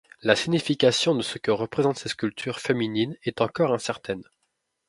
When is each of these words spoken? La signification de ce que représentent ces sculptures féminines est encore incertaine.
La 0.23 0.35
signification 0.35 1.13
de 1.13 1.21
ce 1.21 1.37
que 1.37 1.51
représentent 1.51 1.99
ces 1.99 2.09
sculptures 2.09 2.57
féminines 2.59 3.15
est 3.21 3.39
encore 3.39 3.71
incertaine. 3.71 4.23